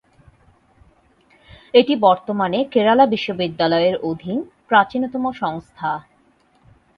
[1.73, 4.37] এটি বর্তমানে কেরালা বিশ্ববিদ্যালয়ের অধীন
[4.67, 5.91] প্রাচীনতম সংস্থা।